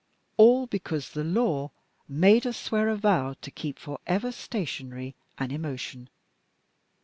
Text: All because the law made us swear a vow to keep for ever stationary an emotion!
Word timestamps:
All 0.35 0.65
because 0.65 1.11
the 1.11 1.23
law 1.23 1.69
made 2.07 2.47
us 2.47 2.57
swear 2.57 2.89
a 2.89 2.95
vow 2.95 3.35
to 3.39 3.51
keep 3.51 3.77
for 3.77 3.99
ever 4.07 4.31
stationary 4.31 5.13
an 5.37 5.51
emotion! 5.51 6.09